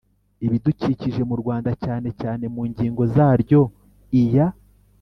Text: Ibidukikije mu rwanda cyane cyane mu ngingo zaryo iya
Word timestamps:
Ibidukikije 0.45 1.21
mu 1.29 1.35
rwanda 1.41 1.71
cyane 1.83 2.09
cyane 2.21 2.45
mu 2.53 2.61
ngingo 2.69 3.01
zaryo 3.13 3.61
iya 4.21 4.47